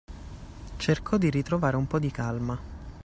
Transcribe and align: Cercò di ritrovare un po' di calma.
Cercò 0.77 1.17
di 1.17 1.29
ritrovare 1.29 1.75
un 1.77 1.85
po' 1.85 1.99
di 1.99 2.09
calma. 2.09 2.57